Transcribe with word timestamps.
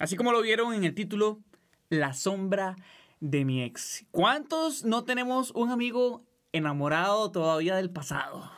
Así 0.00 0.16
como 0.16 0.32
lo 0.32 0.40
vieron 0.42 0.72
en 0.74 0.82
el 0.84 0.94
título, 0.94 1.40
La 1.90 2.14
sombra 2.14 2.74
de 3.20 3.44
mi 3.44 3.62
ex. 3.62 4.06
¿Cuántos 4.10 4.82
no 4.84 5.04
tenemos 5.04 5.50
un 5.52 5.70
amigo 5.70 6.24
enamorado 6.52 7.30
todavía 7.30 7.76
del 7.76 7.90
pasado? 7.90 8.50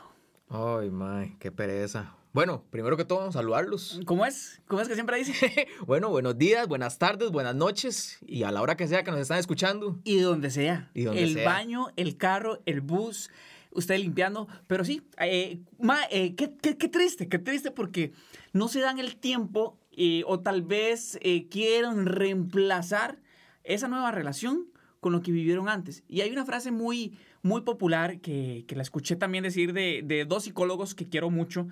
Ay, 0.49 0.91
mae, 0.91 1.37
qué 1.41 1.51
pereza. 1.51 2.15
Bueno, 2.33 2.65
primero 2.71 2.97
que 2.97 3.05
todo, 3.05 3.31
saludarlos. 3.33 4.01
¿Cómo 4.07 4.25
es? 4.25 4.63
¿Cómo 4.69 4.81
es 4.81 4.87
que 4.89 4.95
siempre 4.95 5.19
dice? 5.19 5.67
bueno, 5.87 6.11
buenos 6.11 6.39
días, 6.39 6.69
buenas 6.69 6.97
tardes, 6.99 7.31
buenas 7.33 7.57
noches 7.57 8.19
y 8.25 8.45
a 8.45 8.53
la 8.53 8.63
hora 8.63 8.77
que 8.77 8.87
sea 8.87 9.03
que 9.03 9.11
nos 9.11 9.21
están 9.21 9.39
escuchando. 9.39 9.99
Y 10.05 10.21
donde 10.21 10.51
sea. 10.51 10.91
Y 10.95 11.03
donde 11.03 11.25
el 11.25 11.35
sea. 11.35 11.45
baño, 11.45 11.89
el 11.97 12.17
carro, 12.17 12.61
el 12.67 12.81
bus, 12.83 13.31
usted 13.73 13.99
limpiando. 13.99 14.47
Pero 14.69 14.85
sí, 14.85 15.03
eh, 15.19 15.61
ma, 15.81 15.99
eh, 16.11 16.37
qué, 16.37 16.55
qué- 16.57 16.79
qué 16.79 16.89
triste, 16.89 17.29
qué 17.29 17.41
triste 17.41 17.73
porque 17.73 18.13
no 18.53 18.69
se 18.69 18.81
dan 18.81 18.99
el 19.01 19.17
tiempo 19.17 19.77
eh, 19.97 20.23
o 20.27 20.41
tal 20.41 20.63
vez 20.63 21.19
eh, 21.23 21.49
quieren 21.49 22.07
reemplazar 22.07 23.21
esa 23.65 23.89
nueva 23.89 24.11
relación 24.11 24.67
con 25.01 25.13
lo 25.13 25.21
que 25.21 25.33
vivieron 25.33 25.69
antes. 25.69 26.05
Y 26.09 26.21
hay 26.21 26.31
una 26.31 26.45
frase 26.45 26.71
muy, 26.71 27.19
muy 27.43 27.63
popular 27.63 28.21
que, 28.21 28.65
que 28.69 28.77
la 28.77 28.83
escuché 28.83 29.17
también 29.17 29.45
decir 29.45 29.73
de, 29.73 30.03
de 30.05 30.25
dos 30.25 30.45
psicólogos 30.45 30.95
que 30.95 31.09
quiero 31.09 31.29
mucho. 31.29 31.67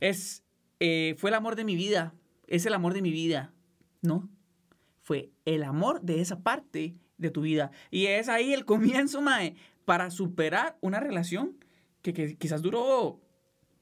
Es, 0.00 0.44
eh, 0.80 1.14
fue 1.18 1.30
el 1.30 1.34
amor 1.34 1.56
de 1.56 1.64
mi 1.64 1.76
vida, 1.76 2.14
es 2.46 2.64
el 2.66 2.74
amor 2.74 2.94
de 2.94 3.02
mi 3.02 3.10
vida, 3.10 3.52
¿no? 4.00 4.28
Fue 5.02 5.30
el 5.44 5.62
amor 5.62 6.00
de 6.00 6.20
esa 6.22 6.40
parte 6.40 6.96
de 7.18 7.30
tu 7.30 7.42
vida. 7.42 7.70
Y 7.90 8.06
es 8.06 8.28
ahí 8.28 8.54
el 8.54 8.64
comienzo, 8.64 9.20
Mae, 9.20 9.56
para 9.84 10.10
superar 10.10 10.78
una 10.80 11.00
relación 11.00 11.56
que, 12.00 12.14
que 12.14 12.36
quizás 12.36 12.62
duró 12.62 13.20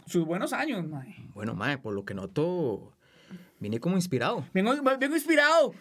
sus 0.07 0.25
buenos 0.25 0.53
años, 0.53 0.87
Mae. 0.89 1.15
Bueno, 1.35 1.55
mae, 1.55 1.79
por 1.79 1.95
lo 1.95 2.05
que 2.05 2.15
noto, 2.15 2.97
vine 3.61 3.81
como 3.81 3.97
inspirado. 3.97 4.47
Vengo, 4.53 4.75
vengo 4.99 5.15
inspirado. 5.15 5.75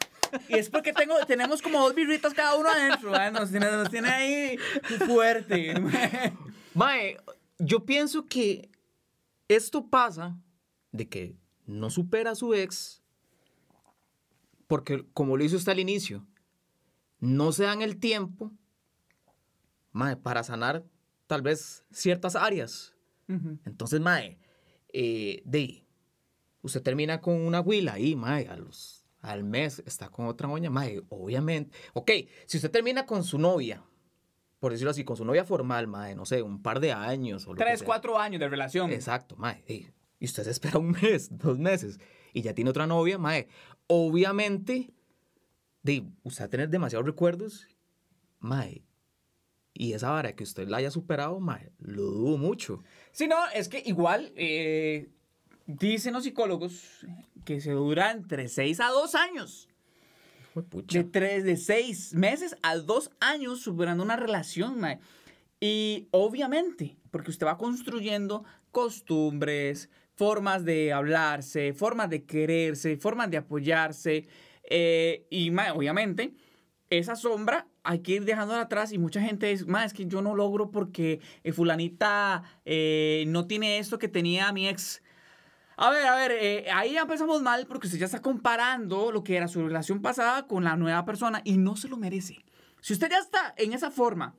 Y 0.50 0.56
es 0.56 0.70
porque 0.70 0.94
tengo, 0.94 1.16
tenemos 1.26 1.62
como 1.62 1.80
dos 1.80 1.96
birritas 1.96 2.34
cada 2.34 2.56
uno 2.56 2.70
adentro. 2.70 3.12
mae. 3.12 3.32
Nos, 3.32 3.50
tiene, 3.50 3.72
nos 3.72 3.90
tiene 3.90 4.10
ahí 4.10 4.58
fuerte. 5.06 5.74
Mae, 6.74 7.18
yo 7.60 7.86
pienso 7.86 8.26
que 8.26 8.70
esto 9.48 9.88
pasa 9.88 10.38
de 10.92 11.08
que 11.08 11.36
no 11.66 11.90
supera 11.90 12.32
a 12.32 12.36
su 12.36 12.54
ex 12.54 13.02
porque, 14.68 15.06
como 15.14 15.38
lo 15.38 15.44
hizo 15.44 15.56
usted 15.56 15.72
al 15.72 15.80
inicio, 15.80 16.28
no 17.20 17.52
se 17.52 17.64
dan 17.64 17.82
el 17.82 17.98
tiempo 17.98 18.52
mae, 19.92 20.18
para 20.18 20.44
sanar 20.44 20.86
tal 21.26 21.42
vez 21.42 21.86
ciertas 21.92 22.36
áreas. 22.36 22.94
Ujú. 23.28 23.58
Entonces, 23.66 24.00
mae, 24.00 24.38
eh, 24.94 25.42
de, 25.46 25.86
usted 26.68 26.84
termina 26.84 27.20
con 27.20 27.34
una 27.42 27.62
huila 27.62 27.94
ahí, 27.94 28.16
mae, 28.16 28.48
a 28.48 28.56
los, 28.56 29.06
al 29.22 29.44
mes 29.44 29.82
está 29.86 30.10
con 30.10 30.28
otra 30.28 30.48
doña, 30.48 30.70
mae, 30.70 31.02
obviamente. 31.10 31.76
Ok, 31.94 32.12
si 32.46 32.58
usted 32.58 32.70
termina 32.70 33.06
con 33.06 33.24
su 33.24 33.40
novia, 33.40 33.84
por 34.60 34.72
decirlo 34.72 34.92
así, 34.92 35.04
con 35.04 35.18
su 35.18 35.26
novia 35.26 35.44
formal, 35.44 35.88
mae, 35.88 36.16
no 36.16 36.26
sé, 36.26 36.42
un 36.42 36.62
par 36.62 36.80
de 36.80 36.92
años 36.92 37.48
o 37.48 37.56
Tres, 37.56 37.84
cuatro 37.84 38.20
años 38.20 38.40
de 38.40 38.50
relación. 38.50 38.92
Exacto, 38.92 39.36
mae. 39.36 39.64
Y 40.20 40.26
usted 40.26 40.44
se 40.44 40.52
espera 40.52 40.78
un 40.78 40.92
mes, 41.02 41.36
dos 41.38 41.58
meses, 41.58 42.00
y 42.34 42.42
ya 42.42 42.54
tiene 42.54 42.70
otra 42.70 42.86
novia, 42.86 43.18
mae. 43.18 43.48
Obviamente, 43.88 44.94
de, 45.84 46.06
usted 46.24 46.44
va 46.44 46.46
a 46.46 46.50
tener 46.50 46.70
demasiados 46.70 47.06
recuerdos, 47.06 47.68
mae. 48.40 48.84
Y 49.74 49.94
esa 49.94 50.10
vara 50.10 50.36
que 50.36 50.44
usted 50.44 50.68
la 50.68 50.78
haya 50.78 50.92
superado, 50.92 51.40
mae, 51.40 51.72
lo 51.78 52.04
dudo 52.04 52.38
mucho. 52.38 52.84
Sí, 53.12 53.28
no, 53.28 53.38
es 53.54 53.70
que 53.70 53.84
igual 53.86 54.34
eh, 54.36 55.12
dicen 55.68 56.14
los 56.14 56.24
psicólogos 56.24 57.06
que 57.46 57.62
se 57.62 57.72
dura 57.72 58.12
entre 58.12 58.48
seis 58.48 58.80
a 58.80 58.88
dos 58.88 59.14
años. 59.14 59.70
Juepucha. 60.54 60.98
De 60.98 61.04
tres, 61.04 61.44
de 61.44 61.58
seis 61.58 62.14
meses 62.14 62.56
a 62.64 62.78
dos 62.78 63.12
años 63.20 63.62
superando 63.62 64.04
una 64.04 64.16
relación, 64.16 64.80
mae. 64.80 65.00
Y 65.60 66.08
obviamente, 66.12 66.98
porque 67.12 67.32
usted 67.32 67.46
va 67.46 67.58
construyendo 67.58 68.44
costumbres, 68.72 69.90
formas 70.16 70.66
de 70.66 70.94
hablarse, 70.94 71.74
formas 71.74 72.10
de 72.10 72.24
quererse, 72.24 72.98
formas 72.98 73.30
de 73.30 73.38
apoyarse. 73.38 74.28
eh, 74.70 75.26
y 75.30 75.52
mae, 75.52 75.72
obviamente, 75.72 76.34
esa 76.90 77.16
sombra 77.16 77.68
hay 77.84 78.00
que 78.00 78.14
ir 78.14 78.26
dejándola 78.26 78.62
atrás 78.62 78.92
y 78.92 78.98
mucha 78.98 79.22
gente 79.22 79.52
es, 79.52 79.68
más 79.68 79.88
es 79.88 79.94
que 79.94 80.06
yo 80.06 80.22
no 80.22 80.36
logro 80.36 80.72
porque 80.72 81.20
eh, 81.44 81.52
fulanita 81.52 82.44
eh, 82.66 83.26
no 83.28 83.48
tiene 83.48 83.80
esto 83.80 84.00
que 84.00 84.08
tenía 84.08 84.52
mi 84.52 84.68
ex. 84.68 85.02
A 85.78 85.90
ver, 85.92 86.06
a 86.08 86.16
ver, 86.16 86.32
eh, 86.32 86.66
ahí 86.74 86.94
ya 86.94 87.02
empezamos 87.04 87.42
mal 87.44 87.68
porque 87.68 87.88
usted 87.88 88.00
ya 88.00 88.06
está 88.06 88.22
comparando 88.22 89.12
lo 89.12 89.24
que 89.24 89.36
era 89.38 89.48
su 89.48 89.66
relación 89.66 90.02
pasada 90.02 90.48
con 90.48 90.64
la 90.64 90.76
nueva 90.76 91.06
persona 91.06 91.42
y 91.44 91.58
no 91.58 91.76
se 91.76 91.88
lo 91.88 91.98
merece. 91.98 92.44
Si 92.82 92.94
usted 92.94 93.10
ya 93.12 93.20
está 93.20 93.54
en 93.58 93.74
esa 93.74 93.92
forma 93.92 94.34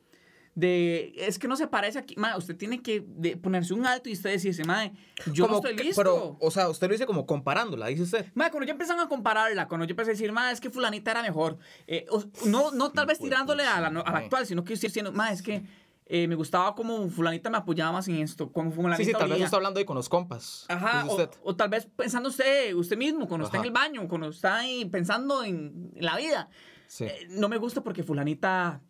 de, 0.57 1.13
es 1.17 1.39
que 1.39 1.47
no 1.47 1.55
se 1.57 1.69
parece 1.69 2.01
aquí, 2.01 2.17
ma, 2.17 2.37
usted 2.37 2.57
tiene 2.57 2.83
que 2.83 3.05
de- 3.07 3.37
ponerse 3.37 3.73
un 3.73 3.87
alto 3.87 4.09
y 4.09 4.13
usted 4.15 4.31
decirse, 4.31 4.65
mae, 4.65 4.93
yo 5.33 5.47
no 5.47 5.57
estoy 5.57 5.77
listo. 5.77 6.01
Pero, 6.03 6.37
o 6.41 6.51
sea, 6.51 6.69
usted 6.69 6.89
lo 6.89 6.93
dice 6.95 7.07
como 7.07 7.25
comparándola, 7.27 7.87
dice 7.87 8.03
usted. 8.03 8.27
Madre, 8.35 8.51
cuando 8.51 8.67
ya 8.67 8.73
empiezan 8.73 8.99
a 8.99 9.07
compararla, 9.09 9.69
cuando 9.69 9.87
yo 9.87 9.93
empecé 9.93 10.11
a 10.11 10.15
decir, 10.15 10.33
madre, 10.33 10.55
es 10.55 10.61
que 10.61 10.71
fulanita 10.71 11.13
era 11.13 11.23
mejor. 11.23 11.59
eh, 11.87 12.07
o- 12.11 12.25
no, 12.47 12.73
no 12.73 12.91
tal 12.91 13.07
vez 13.07 13.21
tirándole 13.21 13.63
a 13.65 13.81
la, 13.81 13.87
a 13.87 13.91
la 13.93 14.01
actual, 14.19 14.47
sino 14.47 14.65
que 14.65 14.75
diciendo, 14.75 15.13
madre, 15.13 15.35
es 15.35 15.43
que 15.43 15.63
eh, 16.11 16.27
me 16.27 16.35
gustaba 16.35 16.75
como 16.75 17.09
fulanita 17.11 17.51
me 17.51 17.59
apoyaba 17.59 17.93
más 17.93 18.09
en 18.09 18.17
esto, 18.17 18.51
como 18.51 18.71
fulanita 18.73 18.97
Sí, 18.97 19.05
sí, 19.05 19.13
tal 19.13 19.25
vez 19.29 19.33
olía". 19.35 19.45
está 19.45 19.57
hablando 19.57 19.79
ahí 19.79 19.85
con 19.85 19.97
los 19.97 20.09
compas. 20.09 20.65
Ajá, 20.69 21.05
o, 21.07 21.29
o 21.45 21.57
tal 21.57 21.69
vez 21.69 21.87
pensando 21.97 22.31
usted, 22.31 22.75
usted 22.75 22.97
mismo, 22.97 23.29
cuando 23.29 23.45
está 23.47 23.59
en 23.59 23.61
Ajá. 23.61 23.67
el 23.69 23.73
baño, 23.75 24.09
cuando 24.09 24.29
está 24.29 24.57
ahí 24.57 24.85
pensando 24.87 25.45
en 25.45 25.93
la 25.97 26.17
vida. 26.17 26.49
Sí. 26.87 27.05
Eh, 27.05 27.29
no 27.31 27.49
me 27.49 27.59
gusta 27.59 27.83
porque 27.83 28.03
fulanita 28.03 28.81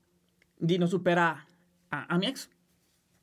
no 0.61 0.87
supera 0.87 1.47
a, 1.91 2.15
a 2.15 2.19
mi 2.19 2.27
ex. 2.27 2.51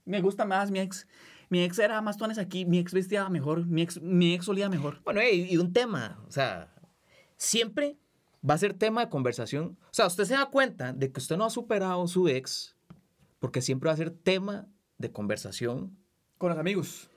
Me 0.04 0.22
gusta 0.22 0.46
más 0.46 0.72
mi 0.72 0.80
ex. 0.80 1.08
Mi 1.50 1.64
ex 1.64 1.80
era 1.80 2.02
más 2.02 2.18
tuanes 2.18 2.38
aquí, 2.38 2.66
mi 2.66 2.80
ex 2.80 2.92
vestía 2.94 3.30
mejor, 3.30 3.66
mi 3.66 3.82
ex, 3.84 4.02
mi 4.02 4.34
ex 4.34 4.50
olía 4.50 4.68
mejor. 4.68 5.02
Bueno, 5.06 5.22
ey, 5.22 5.48
y 5.50 5.58
un 5.58 5.72
tema, 5.72 6.20
o 6.28 6.32
sea, 6.32 6.74
siempre 7.38 7.98
va 8.48 8.56
a 8.56 8.58
ser 8.58 8.74
tema 8.74 9.02
de 9.06 9.10
conversación. 9.10 9.78
O 9.84 9.94
sea, 9.94 10.08
usted 10.08 10.26
se 10.26 10.34
da 10.34 10.48
cuenta 10.48 10.92
de 10.94 11.12
que 11.12 11.20
usted 11.20 11.38
no 11.38 11.46
ha 11.46 11.50
superado 11.50 12.04
a 12.04 12.08
su 12.08 12.28
ex 12.28 12.75
porque 13.46 13.62
siempre 13.62 13.90
va 13.90 13.94
a 13.94 13.98
ser 13.98 14.10
tema 14.10 14.68
de 14.98 15.12
conversación, 15.12 15.96
Con 16.40 16.50
los 16.50 16.58
amigos. 16.58 17.12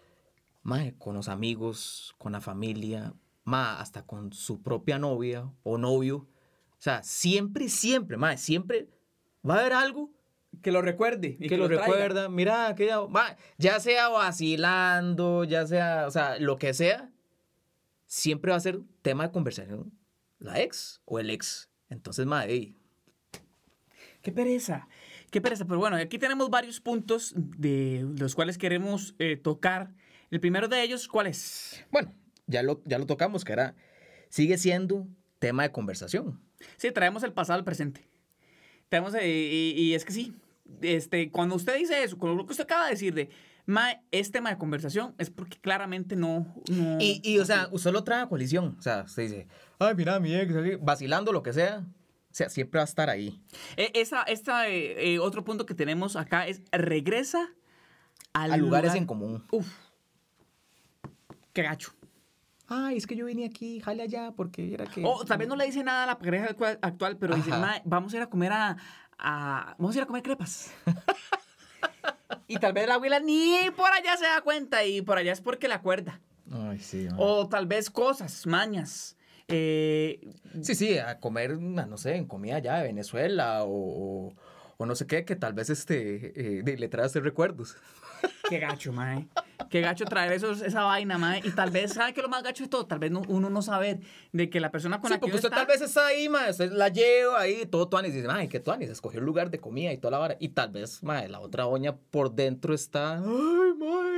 más 0.63 0.93
con 0.99 1.15
los 1.15 1.27
amigos, 1.27 2.15
con 2.19 2.33
la 2.33 2.43
familia, 2.43 3.15
más 3.45 3.81
hasta 3.81 4.05
con 4.05 4.35
su 4.35 4.63
propia 4.63 4.99
novia 4.99 5.51
o 5.63 5.79
novio. 5.79 6.29
O 6.73 6.81
sea, 6.81 7.03
siempre, 7.03 7.71
siempre, 7.71 8.19
más 8.19 8.43
siempre 8.43 8.91
va 9.43 9.55
a 9.55 9.61
haber 9.61 9.73
algo 9.73 10.13
Que 10.61 10.71
lo 10.71 10.83
recuerde. 10.83 11.39
y 11.41 11.49
que, 11.49 11.57
lo, 11.57 11.65
traiga. 11.67 11.87
recuerda. 11.87 12.29
Mira, 12.29 12.69
aquella, 12.69 13.07
ma, 13.07 13.35
ya 13.57 13.81
sea 13.81 14.11
vacilando, 14.11 15.45
ya 15.45 15.67
sea, 15.67 16.07
o 16.07 16.11
sea, 16.11 16.39
lo 16.39 16.59
que 16.59 16.75
sea, 16.75 17.11
siempre 18.05 18.51
va 18.51 18.59
a 18.59 18.61
ser 18.61 18.83
tema 19.01 19.25
de 19.29 19.33
conversación 19.33 19.95
la 20.39 20.61
ex 20.61 21.01
o 21.07 21.19
el 21.21 21.31
ex. 21.31 21.71
Entonces, 21.89 22.27
madre, 22.27 22.75
Qué 24.21 24.33
pereza. 24.33 24.89
Qué 25.31 25.41
pereza. 25.41 25.65
Pero 25.65 25.79
bueno, 25.79 25.97
aquí 25.97 26.19
tenemos 26.19 26.49
varios 26.51 26.81
puntos 26.81 27.33
de 27.37 28.07
los 28.19 28.35
cuales 28.35 28.57
queremos 28.59 29.15
eh, 29.19 29.37
tocar. 29.37 29.93
El 30.31 30.41
primero 30.41 30.69
de 30.69 30.83
ellos, 30.83 31.09
¿cuál 31.09 31.27
es? 31.27 31.85
bueno, 31.91 32.15
ya 32.47 32.63
lo, 32.63 32.83
ya 32.85 32.99
lo 32.99 33.07
tocamos, 33.07 33.45
que 33.45 33.53
era, 33.53 33.75
sigue 34.29 34.59
siendo 34.59 35.07
tema 35.39 35.63
de 35.63 35.73
conversación. 35.73 36.41
Sí, 36.77 36.91
traemos 36.93 37.23
el 37.23 37.33
pasado 37.33 37.59
al 37.59 37.65
presente. 37.65 38.07
Traemos, 38.89 39.15
eh, 39.15 39.27
y, 39.29 39.71
y 39.83 39.95
es 39.95 40.05
que 40.05 40.13
sí, 40.13 40.35
este, 40.83 41.31
cuando 41.31 41.55
usted 41.55 41.77
dice 41.79 42.03
eso, 42.03 42.19
con 42.19 42.37
lo 42.37 42.45
que 42.47 42.53
usted 42.53 42.65
acaba 42.65 42.85
de 42.87 42.91
decir 42.93 43.15
de, 43.15 43.29
ma, 43.67 44.01
es 44.11 44.31
tema 44.31 44.51
de 44.51 44.57
conversación, 44.59 45.15
es 45.19 45.31
porque 45.31 45.59
claramente 45.59 46.17
no... 46.17 46.55
no- 46.71 46.99
Y, 47.01 47.21
y, 47.23 47.39
o 47.39 47.45
sea, 47.45 47.69
usted 47.71 47.91
lo 47.93 48.03
trae 48.05 48.23
a 48.23 48.27
colisión. 48.29 48.77
O 48.79 48.83
sea, 48.83 49.03
usted 49.07 49.23
dice, 49.25 49.47
ay, 49.79 49.95
mira, 49.95 50.19
mi 50.21 50.35
ex, 50.35 50.55
vacilando, 50.83 51.33
lo 51.33 51.43
que 51.43 51.53
sea. 51.53 51.87
Sea, 52.39 52.49
siempre 52.51 52.79
va 52.79 52.83
a 52.83 52.85
estar 52.85 53.11
ahí. 53.11 53.43
Eh, 53.77 53.91
esa, 53.95 54.23
esta, 54.23 54.69
eh, 54.69 55.15
eh, 55.15 55.19
otro 55.19 55.43
punto 55.43 55.67
que 55.67 55.75
tenemos 55.75 56.15
acá 56.15 56.47
es 56.47 56.63
regresa 56.71 57.49
al 58.33 58.53
A 58.53 58.57
lugares 58.57 58.91
lugar- 58.93 58.97
en 58.97 59.07
común. 59.07 59.45
Uf. 59.51 59.67
Qué 61.53 61.63
gacho. 61.65 61.91
Ay, 62.69 62.97
es 62.97 63.09
que 63.09 63.17
yo 63.17 63.27
vine 63.27 63.45
aquí, 63.45 63.81
jale 63.81 64.05
allá, 64.05 64.31
porque 64.37 64.73
era 64.73 64.87
que... 64.87 65.03
O 65.05 65.25
tal 65.25 65.39
vez 65.39 65.49
no 65.49 65.57
le 65.57 65.65
dice 65.67 65.83
nada 65.83 66.05
a 66.05 66.07
la 66.07 66.17
pareja 66.21 66.55
actual, 66.81 67.17
pero 67.17 67.35
dice, 67.35 67.51
Ajá. 67.51 67.59
"Ma, 67.61 67.83
vamos 67.85 68.15
a 68.15 68.19
ir 68.19 68.23
a 68.23 68.31
comer 68.31 68.53
a, 68.53 68.77
a- 69.19 69.75
Vamos 69.77 69.97
a 69.97 69.99
ir 69.99 70.03
a 70.05 70.07
comer 70.07 70.23
crepas. 70.23 70.71
y 72.47 72.57
tal 72.59 72.73
vez 72.73 72.87
la 72.87 72.95
abuela 72.95 73.19
ni 73.19 73.57
por 73.77 73.91
allá 73.91 74.17
se 74.17 74.27
da 74.27 74.43
cuenta 74.43 74.85
y 74.85 75.03
por 75.03 75.19
allá 75.19 75.33
es 75.33 75.41
porque 75.41 75.67
la 75.67 75.75
acuerda. 75.75 76.21
Ay, 76.53 76.79
sí. 76.79 77.09
O 77.17 77.49
tal 77.49 77.67
vez 77.67 77.91
cosas, 77.91 78.47
mañas. 78.47 79.17
Eh, 79.49 80.21
Sí, 80.63 80.75
sí, 80.75 80.99
a 80.99 81.19
comer, 81.21 81.59
no 81.59 81.97
sé, 81.99 82.17
en 82.17 82.27
comida 82.27 82.57
allá 82.57 82.77
de 82.79 82.85
Venezuela 82.85 83.65
o, 83.65 84.35
o- 84.79 84.87
no 84.87 84.95
sé 84.95 85.07
qué, 85.07 85.25
que 85.25 85.37
tal 85.37 85.53
vez 85.55 85.71
este, 85.71 86.59
eh, 86.61 86.63
le 86.79 86.89
trae 86.89 87.05
a 87.05 87.07
usted 87.07 87.21
recuerdos. 87.23 87.77
Qué 88.49 88.59
gacho, 88.59 88.93
mae. 88.93 89.29
Qué 89.71 89.81
gacho 89.81 90.05
traer 90.05 90.33
esos, 90.33 90.63
esa 90.63 90.83
vaina, 90.85 91.19
mae. 91.19 91.41
Y 91.45 91.51
tal 91.51 91.71
vez, 91.71 91.93
¿sabe 91.95 92.13
qué 92.15 92.21
es 92.21 92.25
lo 92.25 92.29
más 92.31 92.43
gacho 92.43 92.65
de 92.65 92.69
todo? 92.71 92.87
Tal 92.87 92.99
vez 92.99 93.11
no- 93.11 93.23
uno 93.29 93.51
no 93.51 93.63
saber 93.63 94.01
de 94.33 94.49
que 94.51 94.59
la 94.61 94.71
persona 94.71 95.01
con 95.01 95.09
Sí, 95.09 95.15
la 95.15 95.19
que 95.19 95.21
porque 95.23 95.37
usted 95.37 95.49
está... 95.49 95.57
tal 95.57 95.67
vez 95.67 95.81
está 95.81 96.07
ahí, 96.07 96.29
mae, 96.29 96.51
usted 96.51 96.73
la 96.73 96.89
lleva 96.89 97.41
ahí, 97.41 97.67
todo 97.67 97.89
tuanis, 97.89 98.13
y 98.13 98.17
dice, 98.17 98.29
ay, 98.31 98.49
qué 98.49 98.59
tuanis, 98.61 98.91
escogió 98.91 99.21
el 99.21 99.27
lugar 99.27 99.51
de 99.51 99.59
comida 99.61 99.93
y 99.93 99.99
toda 99.99 100.13
la 100.13 100.19
vara. 100.19 100.37
Y 100.41 100.49
tal 100.51 100.71
vez, 100.71 101.03
mae, 101.03 101.29
la 101.29 101.41
otra 101.41 101.65
doña 101.65 101.97
por 101.97 102.33
dentro 102.35 102.75
está, 102.75 103.19
ay, 103.19 103.25
mae, 103.79 104.18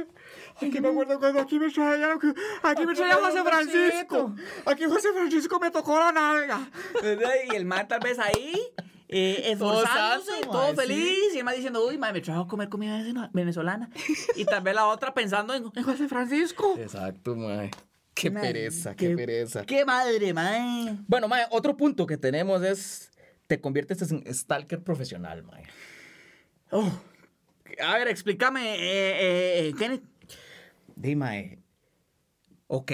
Aquí 0.56 0.80
me 0.80 0.88
acuerdo 0.88 1.18
cuando 1.18 1.40
aquí 1.40 1.58
me 1.58 1.70
traía, 1.70 2.12
aquí 2.62 2.86
me 2.86 2.94
traía 2.94 3.14
José 3.16 3.42
Francisco. 3.42 4.34
Aquí 4.66 4.84
José 4.84 5.08
Francisco 5.12 5.58
me 5.60 5.70
tocó 5.70 5.98
la 5.98 6.12
nalga. 6.12 6.70
¿Verdad? 7.02 7.30
Y 7.50 7.56
el 7.56 7.64
mae 7.64 7.84
tal 7.86 8.00
vez 8.00 8.18
ahí, 8.18 8.60
eh, 9.08 9.54
Todo 9.58 9.82
esforzándose, 9.82 10.30
santo, 10.32 10.50
todo 10.50 10.74
feliz. 10.74 11.34
Y 11.34 11.38
el 11.38 11.44
mae 11.44 11.56
diciendo, 11.56 11.86
uy, 11.86 11.96
mae, 11.98 12.12
me 12.12 12.20
trajo 12.20 12.42
a 12.42 12.48
comer 12.48 12.68
comida 12.68 12.98
vene- 12.98 13.30
venezolana. 13.32 13.88
Y 14.36 14.44
tal 14.44 14.62
vez 14.62 14.74
la 14.74 14.86
otra 14.86 15.14
pensando 15.14 15.54
en, 15.54 15.64
en 15.74 15.82
José 15.82 16.08
Francisco. 16.08 16.76
Exacto, 16.78 17.34
mae. 17.36 17.70
Qué 18.12 18.30
Mae, 18.30 18.42
pereza, 18.42 18.94
qué, 18.94 19.16
pereza. 19.16 19.64
Qué 19.64 19.84
madre, 19.86 20.34
mae. 20.34 20.94
Bueno, 21.06 21.26
mae, 21.26 21.46
otro 21.50 21.74
punto 21.76 22.06
que 22.06 22.18
tenemos 22.18 22.62
es, 22.62 23.10
te 23.46 23.60
conviertes 23.60 24.02
en 24.12 24.22
stalker 24.34 24.82
profesional, 24.82 25.42
mae. 25.44 25.62
Oh. 26.70 26.90
A 27.82 27.96
ver, 27.96 28.08
explícame, 28.08 28.74
eh, 28.74 29.68
eh, 29.68 29.74
Kenneth. 29.78 30.02
Di, 30.96 31.16
mae, 31.16 31.58
ok, 32.66 32.92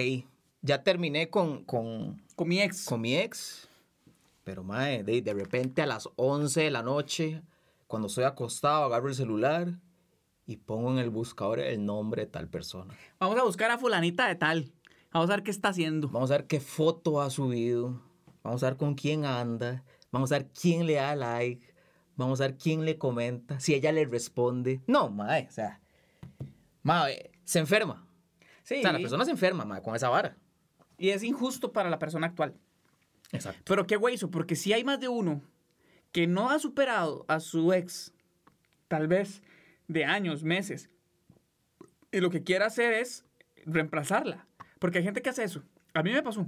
ya 0.62 0.82
terminé 0.82 1.30
con, 1.30 1.64
con, 1.64 2.22
Con 2.34 2.48
mi 2.48 2.60
ex. 2.60 2.84
con 2.84 3.00
mi 3.00 3.16
ex, 3.16 3.68
pero 4.44 4.62
mae, 4.62 5.02
de, 5.02 5.22
de 5.22 5.34
repente 5.34 5.82
a 5.82 5.86
las 5.86 6.08
11 6.16 6.62
de 6.62 6.70
la 6.70 6.82
noche, 6.82 7.42
cuando 7.86 8.08
estoy 8.08 8.24
acostado, 8.24 8.84
agarro 8.84 9.08
el 9.08 9.14
celular 9.14 9.78
y 10.46 10.56
pongo 10.56 10.92
en 10.92 10.98
el 10.98 11.10
buscador 11.10 11.58
el 11.58 11.84
nombre 11.84 12.22
de 12.22 12.28
tal 12.28 12.48
persona. 12.48 12.94
Vamos 13.18 13.38
a 13.38 13.42
buscar 13.44 13.70
a 13.70 13.78
fulanita 13.78 14.28
de 14.28 14.36
tal. 14.36 14.72
Vamos 15.12 15.30
a 15.30 15.36
ver 15.36 15.42
qué 15.42 15.50
está 15.50 15.70
haciendo. 15.70 16.08
Vamos 16.08 16.30
a 16.30 16.38
ver 16.38 16.46
qué 16.46 16.60
foto 16.60 17.20
ha 17.20 17.30
subido, 17.30 18.00
vamos 18.42 18.62
a 18.62 18.66
ver 18.70 18.76
con 18.76 18.94
quién 18.94 19.24
anda, 19.24 19.84
vamos 20.12 20.30
a 20.30 20.38
ver 20.38 20.48
quién 20.48 20.86
le 20.86 20.94
da 20.94 21.16
like, 21.16 21.66
vamos 22.16 22.40
a 22.40 22.48
ver 22.48 22.56
quién 22.56 22.84
le 22.84 22.98
comenta, 22.98 23.58
si 23.58 23.74
ella 23.74 23.92
le 23.92 24.04
responde. 24.04 24.82
No, 24.86 25.08
mae, 25.10 25.46
o 25.48 25.52
sea, 25.52 25.80
mae, 26.82 27.30
se 27.46 27.60
enferma. 27.60 28.06
Sí. 28.62 28.80
O 28.80 28.82
sea, 28.82 28.92
la 28.92 28.98
persona 28.98 29.24
se 29.24 29.30
enferma, 29.30 29.64
mae, 29.64 29.80
con 29.80 29.96
esa 29.96 30.10
vara. 30.10 30.36
Y 30.98 31.10
es 31.10 31.22
injusto 31.22 31.72
para 31.72 31.88
la 31.88 31.98
persona 31.98 32.26
actual. 32.26 32.54
Exacto. 33.32 33.62
Pero 33.64 33.86
qué 33.86 33.96
güey 33.96 34.18
porque 34.30 34.56
si 34.56 34.72
hay 34.72 34.84
más 34.84 35.00
de 35.00 35.08
uno 35.08 35.42
que 36.12 36.26
no 36.26 36.50
ha 36.50 36.58
superado 36.58 37.24
a 37.28 37.40
su 37.40 37.72
ex, 37.72 38.12
tal 38.88 39.08
vez 39.08 39.42
de 39.88 40.04
años, 40.04 40.42
meses, 40.42 40.90
y 42.12 42.20
lo 42.20 42.30
que 42.30 42.42
quiere 42.42 42.64
hacer 42.64 42.92
es 42.92 43.24
reemplazarla. 43.64 44.46
Porque 44.78 44.98
hay 44.98 45.04
gente 45.04 45.22
que 45.22 45.30
hace 45.30 45.44
eso. 45.44 45.62
A 45.94 46.02
mí 46.02 46.12
me 46.12 46.22
pasó. 46.22 46.46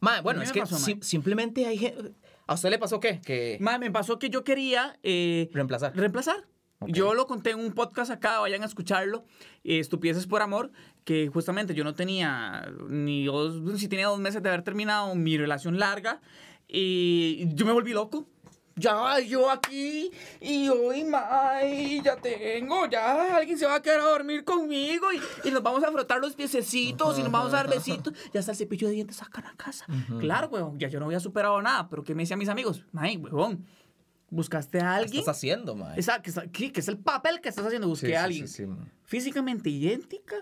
Mae, 0.00 0.20
bueno, 0.20 0.42
es 0.42 0.52
que 0.52 0.60
pasó, 0.60 0.78
simplemente 1.00 1.66
hay 1.66 1.78
gente... 1.78 2.12
¿A 2.46 2.54
usted 2.54 2.70
le 2.70 2.78
pasó 2.78 3.00
qué? 3.00 3.20
Que 3.20 3.56
Ma, 3.60 3.78
me 3.78 3.90
pasó 3.90 4.18
que 4.18 4.28
yo 4.28 4.44
quería 4.44 4.98
eh, 5.02 5.48
reemplazar. 5.52 5.96
reemplazar. 5.96 6.46
Yo 6.88 7.14
lo 7.14 7.26
conté 7.26 7.50
en 7.50 7.60
un 7.60 7.72
podcast 7.72 8.10
acá, 8.10 8.40
vayan 8.40 8.62
a 8.62 8.66
escucharlo, 8.66 9.24
eh, 9.64 9.78
Estupideces 9.78 10.26
por 10.26 10.42
Amor, 10.42 10.70
que 11.04 11.28
justamente 11.28 11.74
yo 11.74 11.84
no 11.84 11.94
tenía 11.94 12.70
ni 12.88 13.24
dos, 13.24 13.80
si 13.80 13.88
tenía 13.88 14.06
dos 14.06 14.20
meses 14.20 14.42
de 14.42 14.48
haber 14.48 14.62
terminado 14.62 15.14
mi 15.14 15.36
relación 15.36 15.78
larga, 15.78 16.20
y 16.68 17.54
yo 17.54 17.66
me 17.66 17.72
volví 17.72 17.92
loco. 17.92 18.26
Ya, 18.74 19.20
yo 19.20 19.50
aquí, 19.50 20.10
y 20.40 20.66
hoy, 20.70 21.04
mae, 21.04 22.00
ya 22.02 22.16
tengo, 22.16 22.86
ya 22.86 23.36
alguien 23.36 23.58
se 23.58 23.66
va 23.66 23.74
a 23.74 23.82
quedar 23.82 24.00
a 24.00 24.04
dormir 24.04 24.44
conmigo, 24.44 25.12
y, 25.12 25.20
y 25.46 25.50
nos 25.50 25.62
vamos 25.62 25.84
a 25.84 25.92
frotar 25.92 26.20
los 26.20 26.34
piececitos, 26.34 27.18
y 27.18 27.22
nos 27.22 27.30
vamos 27.30 27.52
a 27.52 27.56
dar 27.56 27.68
besitos, 27.68 28.14
ya 28.32 28.40
hasta 28.40 28.52
el 28.52 28.56
cepillo 28.56 28.88
de 28.88 28.94
dientes 28.94 29.16
sacan 29.16 29.44
a 29.44 29.54
casa. 29.56 29.84
Claro, 30.18 30.48
weón, 30.48 30.78
ya 30.78 30.88
yo 30.88 31.00
no 31.00 31.04
había 31.04 31.20
superado 31.20 31.60
nada, 31.60 31.86
pero 31.90 32.02
¿qué 32.02 32.14
me 32.14 32.22
decían 32.22 32.38
mis 32.38 32.48
amigos? 32.48 32.86
Mae, 32.92 33.18
weón, 33.18 33.66
buscaste 34.32 34.78
a 34.78 34.80
¿Qué 34.80 34.86
alguien 34.86 35.20
estás 35.20 35.36
haciendo, 35.36 35.76
mae? 35.76 35.98
esa- 36.00 36.20
que, 36.22 36.72
que- 36.72 36.80
es 36.80 36.88
el 36.88 36.98
papel 36.98 37.40
que 37.40 37.48
estás 37.50 37.64
haciendo. 37.66 37.86
Busqué 37.86 38.08
Sí, 38.08 38.14
a 38.14 38.24
alguien 38.24 38.48
sí, 38.48 38.54
sí, 38.62 38.66
mae. 38.66 38.86
físicamente 39.04 39.68
idéntica. 39.70 40.36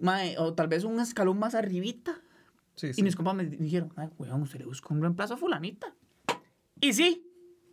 mae, 0.00 0.36
o 0.38 0.52
tal 0.54 0.68
vez 0.68 0.84
un 0.84 0.98
escalón 1.00 1.38
más 1.38 1.54
arribita. 1.54 2.20
Sí, 2.74 2.88
Y 2.88 2.94
sí. 2.94 3.02
mis 3.02 3.16
compas 3.16 3.34
me 3.34 3.44
dijeron, 3.46 3.92
ay, 3.96 4.08
weón, 4.18 4.42
usted 4.42 4.58
le 4.58 4.66
buscó 4.66 4.92
un 4.92 5.00
reemplazo 5.00 5.34
a 5.34 5.36
fulanita. 5.38 5.94
Y 6.80 6.92
sí, 6.92 7.24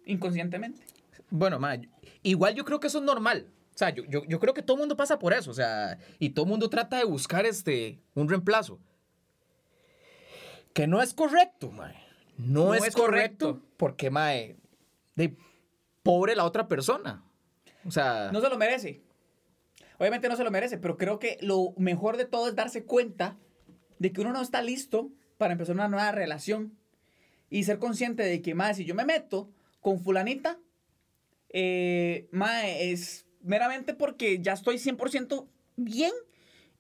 inconscientemente. 0.06 0.82
Bueno, 1.30 1.60
mae, 1.60 1.90
igual 2.22 2.54
yo 2.56 2.64
creo 2.64 2.80
que 2.80 2.88
eso 2.88 3.00
es 3.00 3.04
normal. 3.04 3.48
O 3.76 3.78
sea, 3.78 3.90
yo, 3.90 4.04
yo, 4.06 4.24
yo 4.26 4.40
creo 4.40 4.54
que 4.54 4.62
todo 4.62 4.76
el 4.78 4.82
mundo 4.82 4.96
pasa 4.96 5.18
por 5.20 5.34
eso. 5.34 5.52
O 5.52 5.54
sea, 5.54 5.98
y 6.20 6.30
todo 6.30 6.46
el 6.46 6.52
mundo 6.52 6.70
trata 6.70 6.98
de 6.98 7.04
buscar 7.06 7.46
este, 7.46 8.00
un 8.14 8.30
reemplazo. 8.30 8.80
Que 10.74 10.88
no 10.88 11.02
es 11.02 11.14
correcto, 11.14 11.72
mae. 11.72 11.96
No, 12.38 12.66
No 12.68 12.74
es, 12.74 12.84
es 12.86 12.96
correcto, 12.96 13.48
correcto. 13.48 13.68
porque, 13.78 14.10
mae, 14.10 14.58
de 15.16 15.36
pobre 16.04 16.36
la 16.36 16.46
otra 16.46 16.68
persona. 16.68 17.24
O 17.86 17.92
sea, 17.92 18.30
No 18.32 18.42
se 18.42 18.50
lo 18.50 18.58
merece. 18.58 19.02
Obviamente 19.98 20.28
no 20.28 20.36
se 20.36 20.44
lo 20.44 20.52
merece, 20.52 20.78
pero 20.78 20.98
creo 20.98 21.20
que 21.20 21.38
lo 21.42 21.74
mejor 21.78 22.18
de 22.18 22.26
todo 22.26 22.48
es 22.48 22.56
darse 22.56 22.84
cuenta 22.84 23.38
de 24.00 24.12
que 24.12 24.22
uno 24.22 24.34
no 24.34 24.42
está 24.42 24.62
listo 24.62 25.12
para 25.38 25.54
empezar 25.54 25.76
una 25.76 25.88
nueva 25.88 26.12
relación. 26.12 26.78
Y 27.50 27.64
ser 27.64 27.80
consciente 27.80 28.24
de 28.24 28.42
que, 28.42 28.56
mae, 28.56 28.74
si 28.74 28.84
yo 28.84 28.96
me 28.96 29.06
meto 29.06 29.52
con 29.80 30.00
fulanita, 30.00 30.60
eh, 31.50 32.28
mae, 32.32 32.92
es 32.92 33.28
meramente 33.42 33.94
porque 33.94 34.42
ya 34.42 34.54
estoy 34.54 34.78
100% 34.78 35.48
bien 35.76 36.12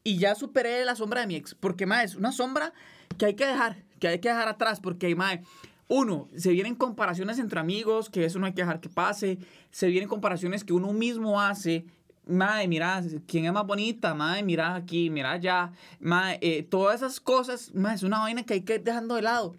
y 0.04 0.18
ya 0.18 0.36
superé 0.36 0.84
la 0.84 0.96
sombra 0.96 1.22
de 1.22 1.28
mi 1.28 1.36
ex. 1.36 1.54
Porque, 1.56 1.86
mae, 1.86 2.06
es 2.06 2.16
una 2.16 2.32
sombra 2.32 2.74
que 3.18 3.28
hay 3.28 3.36
que 3.36 3.46
dejar, 3.46 3.84
que 4.00 4.08
hay 4.08 4.20
que 4.20 4.30
dejar 4.30 4.48
atrás. 4.48 4.80
Porque, 4.80 5.16
mae, 5.16 5.44
uno, 5.88 6.30
se 6.36 6.52
vienen 6.52 6.76
comparaciones 6.76 7.40
entre 7.40 7.60
amigos, 7.60 8.10
que 8.10 8.26
eso 8.26 8.40
no 8.40 8.46
hay 8.46 8.54
que 8.54 8.62
dejar 8.62 8.80
que 8.80 8.90
pase. 8.90 9.38
Se 9.72 9.88
vienen 9.88 10.10
comparaciones 10.10 10.64
que 10.64 10.74
uno 10.74 10.94
mismo 10.94 11.40
hace. 11.40 11.86
Mae, 12.26 12.68
mira, 12.70 13.02
quién 13.28 13.46
es 13.46 13.52
más 13.52 13.66
bonita, 13.66 14.14
mae, 14.14 14.44
mira 14.44 14.76
aquí, 14.76 15.10
mira 15.10 15.32
allá. 15.32 15.72
Mae, 16.00 16.40
eh, 16.42 16.64
todas 16.64 16.96
esas 16.96 17.20
cosas, 17.20 17.74
mae, 17.74 17.96
es 17.96 18.04
una 18.04 18.20
vaina 18.20 18.44
que 18.44 18.54
hay 18.54 18.62
que 18.62 18.76
ir 18.76 18.84
dejando 18.84 19.16
de 19.16 19.24
lado. 19.24 19.56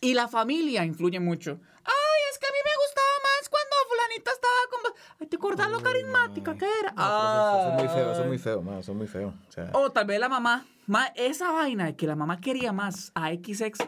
Y 0.00 0.12
la 0.12 0.28
familia 0.28 0.84
influye 0.84 1.18
mucho. 1.20 1.58
Ay, 1.84 2.20
es 2.30 2.38
que 2.38 2.46
a 2.46 2.50
mí 2.50 2.58
me 2.62 2.76
gustaba 2.76 3.14
más 3.22 3.48
cuando 3.48 3.76
fulanita 3.88 4.30
estaba 4.30 4.54
con... 4.70 5.28
¿te 5.28 5.36
acordás 5.36 5.70
lo 5.70 5.82
carismática 5.82 6.54
que 6.56 6.66
era? 6.80 6.92
eso, 6.92 7.70
es 7.70 7.82
muy 7.82 7.88
feo, 7.88 8.12
eso 8.12 8.20
es 8.20 8.26
muy 8.26 8.38
feo, 8.38 8.78
eso 8.78 8.92
es 8.92 8.98
muy 8.98 9.06
feo. 9.06 9.34
O 9.48 9.52
sea, 9.52 9.70
O 9.72 9.90
tal 9.90 10.06
vez 10.06 10.20
la 10.20 10.28
mamá. 10.28 10.66
Ma, 10.86 11.06
esa 11.14 11.50
vaina 11.50 11.86
de 11.86 11.96
que 11.96 12.06
la 12.06 12.14
mamá 12.14 12.40
quería 12.42 12.72
más 12.72 13.10
a 13.14 13.30
XX 13.30 13.78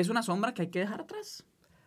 es 0.00 0.08
una 0.08 0.22
sombra 0.22 0.52
que 0.54 0.62
hay 0.62 0.68
que 0.68 0.80
dejar 0.80 1.00
atrás. 1.02 1.44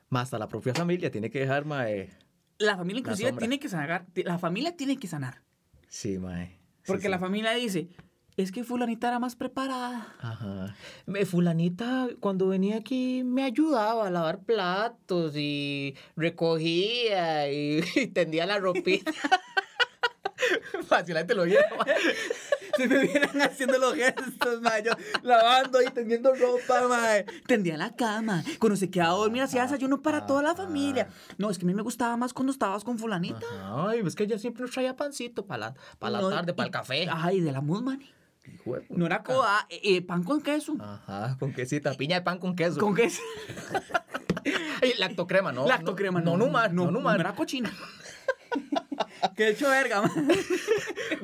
más 0.10 0.24
hasta 0.24 0.40
la 0.40 0.48
propia 0.48 0.74
familia 0.74 1.12
tiene 1.12 1.30
que 1.30 1.40
dejar, 1.40 1.66
mae. 1.66 2.10
La 2.58 2.76
familia 2.76 3.00
inclusive 3.00 3.32
tiene 3.34 3.60
que 3.60 3.70
sanar. 3.70 4.06
La 4.16 4.38
familia 4.40 4.76
tiene 4.76 4.98
que 4.98 5.08
sanar. 5.08 5.42
Sí, 5.88 6.18
mae. 6.20 6.60
Porque 6.86 7.04
sí. 7.04 7.10
la 7.10 7.20
familia 7.20 7.52
dice, 7.52 7.90
es 8.36 8.52
que 8.52 8.64
fulanita 8.64 9.08
era 9.10 9.20
más 9.20 9.36
preparada. 9.36 10.16
Ajá. 10.20 10.76
Me- 11.06 11.26
Fulanita, 11.26 12.08
cuando 12.20 12.48
venía 12.48 12.78
aquí, 12.78 13.24
me 13.24 13.44
ayudaba 13.44 14.08
a 14.08 14.12
lavar 14.12 14.40
platos 14.44 15.34
y 15.36 15.96
recogía 16.16 17.52
y, 17.52 17.84
y 17.96 18.08
tendía 18.08 18.46
la 18.46 18.58
ropita. 18.60 19.12
Fácilmente 20.88 21.36
lo 21.36 21.44
oyeron. 21.44 21.64
Se 22.80 22.88
me 22.88 23.00
vienen 23.00 23.42
haciendo 23.42 23.78
los 23.78 23.94
gestos, 23.94 24.62
ma, 24.62 24.80
yo 24.80 24.94
lavando 25.22 25.82
y 25.82 25.86
tendiendo 25.92 26.34
ropa, 26.34 26.88
ma. 26.88 27.08
Tendía 27.46 27.76
la 27.76 27.94
cama. 27.94 28.42
Cuando 28.58 28.78
se 28.78 28.90
quedaba 28.90 29.16
dormir, 29.16 29.42
hacía 29.42 29.64
desayuno 29.64 30.02
para 30.02 30.26
toda 30.26 30.42
la 30.42 30.56
familia. 30.56 31.10
No, 31.38 31.50
es 31.50 31.58
que 31.58 31.66
a 31.66 31.68
mí 31.68 31.74
me 31.74 31.82
gustaba 31.82 32.16
más 32.16 32.34
cuando 32.34 32.54
estabas 32.54 32.86
con 32.86 32.98
fulanita. 32.98 33.46
Ay, 33.64 34.02
es 34.06 34.16
que 34.16 34.24
ella 34.24 34.40
siempre 34.40 34.66
traía 34.70 34.96
pancito 34.96 35.46
para 35.46 35.76
la, 36.00 36.10
la 36.10 36.22
No, 36.22 36.30
tarde, 36.30 36.54
para 36.54 36.68
el 36.68 36.72
café. 36.72 37.06
Ay, 37.12 37.42
de 37.42 37.52
la. 37.52 37.60
Hijo 37.60 38.76
de 38.76 38.86
No 38.90 39.06
era 39.06 39.22
coda, 39.22 39.68
eh, 39.70 39.82
eh, 39.84 40.02
pan 40.02 40.24
con 40.24 40.42
queso. 40.42 40.78
Ajá, 40.80 41.36
con 41.38 41.52
quesita, 41.54 41.94
piña 41.96 42.16
de 42.16 42.22
pan 42.22 42.40
con 42.40 42.56
queso. 42.56 42.80
¿Con 42.80 42.96
queso? 42.96 43.22
Lactocrema, 44.98 45.52
¿no? 45.52 45.68
Lactocrema, 45.68 46.22
no. 46.22 46.38
No, 46.38 46.46
no, 46.46 46.52
más, 46.52 46.72
no, 46.72 46.86
no, 46.86 46.92
no 46.92 47.00
más. 47.02 47.20
era 47.20 47.36
cochina. 47.36 47.72
Qué 49.36 49.50
hecho 49.50 49.70
verga, 49.70 50.02
man. 50.02 50.28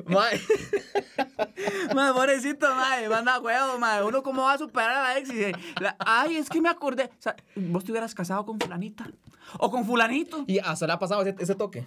Mae. 0.06 0.40
Man, 1.94 2.14
pobrecito, 2.14 2.68
man. 2.74 3.08
Manda 3.08 3.40
huevo, 3.40 3.78
man. 3.78 4.04
Uno 4.04 4.22
cómo 4.22 4.42
va 4.42 4.54
a 4.54 4.58
superar 4.58 4.90
a 4.90 5.02
la 5.02 5.18
ex 5.18 5.30
y 5.30 5.34
dice, 5.34 5.52
la- 5.80 5.96
ay, 6.00 6.36
es 6.36 6.48
que 6.48 6.60
me 6.60 6.68
acordé. 6.68 7.04
O 7.04 7.10
sea, 7.22 7.36
vos 7.54 7.84
te 7.84 7.92
hubieras 7.92 8.14
casado 8.14 8.44
con 8.44 8.58
fulanita. 8.60 9.08
O 9.58 9.70
con 9.70 9.84
fulanito. 9.84 10.44
¿Y 10.46 10.58
hasta 10.58 10.86
le 10.86 10.92
ha 10.92 10.98
pasado 10.98 11.22
ese, 11.22 11.34
ese 11.38 11.54
toque? 11.54 11.86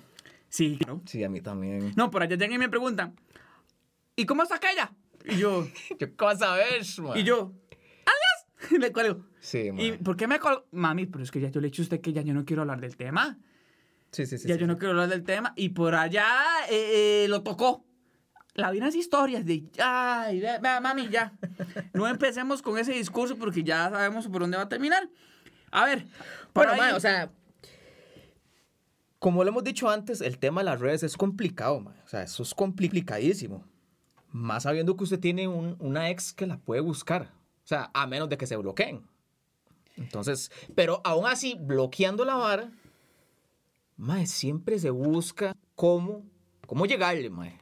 Sí, 0.50 0.78
claro. 0.80 1.02
Sí, 1.06 1.24
a 1.24 1.30
mí 1.30 1.42
también. 1.42 1.94
No, 1.96 2.10
por 2.10 2.24
allá 2.24 2.36
llegan 2.36 2.54
y 2.54 2.58
me 2.58 2.70
preguntan, 2.70 3.16
¿y 4.16 4.26
cómo 4.26 4.44
está 4.44 4.56
aquella? 4.56 4.92
Y 5.26 5.38
yo, 5.38 5.68
¿Qué 6.00 6.16
cosa 6.16 6.54
ves, 6.56 7.00
mae? 7.00 7.20
y 7.20 7.24
yo, 7.24 7.54
adiós. 8.06 8.72
Le 8.80 8.92
cuelgo. 8.92 9.26
Sí, 9.40 9.68
¿Y 9.68 9.72
mae. 9.72 9.98
por 10.00 10.18
qué 10.18 10.28
me 10.28 10.40
colgo? 10.40 10.66
Mami, 10.72 11.06
pero 11.06 11.24
es 11.24 11.32
que 11.32 11.40
ya 11.40 11.50
yo 11.50 11.62
le 11.62 11.68
he 11.68 11.70
dicho 11.70 11.82
a 11.82 11.84
usted 11.84 12.02
que 12.02 12.14
ya 12.14 12.22
yo 12.22 12.34
no 12.34 12.46
quiero 12.46 12.64
hablar 12.64 12.80
del 12.82 12.96
tema. 12.98 13.38
Sí, 14.12 14.26
sí, 14.26 14.38
sí. 14.38 14.48
ya 14.48 14.56
sí, 14.56 14.62
yo 14.62 14.68
no 14.68 14.74
sí. 14.74 14.80
quiero 14.80 14.92
hablar 14.94 15.10
del 15.10 15.24
tema. 15.24 15.54
Y 15.56 15.70
por 15.70 15.96
allá 15.96 16.26
eh, 16.70 17.24
eh, 17.24 17.28
lo 17.30 17.44
tocó. 17.44 17.86
La 18.56 18.72
vi 18.72 18.80
unas 18.80 18.96
historias 18.96 19.46
de, 19.46 19.64
ay, 19.82 20.44
mami, 20.82 21.08
ya. 21.10 21.34
No 21.94 22.08
empecemos 22.08 22.62
con 22.62 22.78
ese 22.78 22.92
discurso 22.94 23.38
porque 23.38 23.64
ya 23.64 23.90
sabemos 23.90 24.28
por 24.28 24.42
dónde 24.42 24.58
va 24.58 24.64
a 24.64 24.70
terminar. 24.70 25.10
A 25.72 25.86
ver. 25.86 26.06
Bueno, 26.54 26.74
ahí- 26.74 26.94
o 26.94 27.00
sea, 27.00 27.32
como 29.20 29.44
lo 29.44 29.50
hemos 29.50 29.64
dicho 29.64 29.90
antes, 29.90 30.22
el 30.22 30.40
tema 30.40 30.62
de 30.62 30.66
las 30.66 30.80
redes 30.80 31.04
es 31.04 31.18
complicado, 31.18 31.80
mae. 31.82 31.96
O 32.06 32.08
sea, 32.08 32.24
eso 32.24 32.44
es 32.44 32.54
complicadísimo. 32.54 33.66
Más 34.32 34.64
sabiendo 34.64 34.96
que 34.96 35.04
usted 35.04 35.20
tiene 35.20 35.48
un- 35.48 35.76
una 35.80 36.10
ex 36.10 36.34
que 36.34 36.48
la 36.48 36.58
puede 36.58 36.82
buscar. 36.82 37.32
O 37.64 37.68
sea, 37.70 37.92
a 37.94 38.08
menos 38.08 38.30
de 38.30 38.38
que 38.38 38.48
se 38.48 38.56
bloqueen. 38.56 39.06
Entonces, 39.96 40.52
pero 40.76 41.02
aún 41.04 41.26
así, 41.28 41.58
bloqueando 41.60 42.24
la 42.24 42.36
vara, 42.36 42.72
mae, 44.00 44.26
siempre 44.26 44.80
se 44.80 44.90
busca 44.90 45.56
cómo, 45.76 46.26
cómo 46.66 46.86
llegarle, 46.86 47.30
mae. 47.30 47.60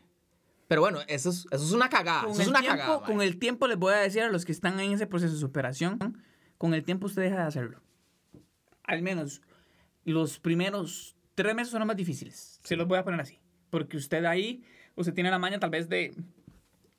Pero 0.67 0.82
bueno, 0.82 1.00
eso 1.08 1.29
es, 1.29 1.46
eso 1.50 1.63
es 1.63 1.72
una 1.72 1.89
cagada. 1.89 2.24
con 2.24 2.32
Eso 2.32 2.41
es 2.41 2.48
el, 2.48 2.51
una 2.51 2.60
tiempo, 2.60 2.77
cagada, 2.77 3.06
con 3.06 3.22
el 3.22 3.39
tiempo 3.39 3.67
les 3.67 3.77
voy 3.77 3.94
a 3.94 3.98
decir 3.98 4.22
a 4.22 4.29
los 4.29 4.46
que 4.46 4.51
están 4.51 4.79
en 4.79 4.91
ese 4.91 5.08
proceso 5.08 5.34
de 5.34 5.39
superación, 5.39 6.22
con 6.58 6.74
el 6.74 6.84
tiempo 6.84 7.08
usted 7.08 7.24
deja 7.24 7.38
de 7.38 7.44
hacerlo. 7.44 7.82
Al 8.84 9.01
menos 9.01 9.41
los 10.03 10.39
primeros 10.39 11.15
tres 11.36 11.56
meses 11.56 11.72
son 11.72 11.79
los 11.79 11.88
más 11.88 11.98
difíciles. 11.98 12.60
Se 12.63 12.75
los 12.75 12.88
voy 12.88 12.98
a 12.98 13.03
poner 13.03 13.20
así. 13.20 13.39
Porque 13.70 13.98
usted 13.98 14.24
ahí, 14.25 14.63
usted 14.96 15.13
tiene 15.13 15.32
la 15.32 15.39
maña 15.39 15.60
tal 15.60 15.70
vez 15.70 15.89
de, 15.89 16.15